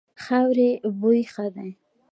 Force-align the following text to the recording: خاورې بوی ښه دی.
خاورې 0.23 0.69
بوی 0.99 1.21
ښه 1.33 1.45
دی. 1.55 1.71